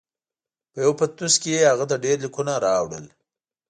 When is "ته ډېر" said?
1.91-2.17